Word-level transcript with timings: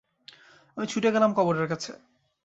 আমি 0.77 0.85
ছুটে 0.87 1.09
গেলাম 1.11 1.31
কবরের 1.33 1.67
কাছে। 1.71 1.91